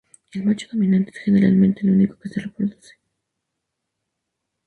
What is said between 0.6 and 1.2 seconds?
dominante es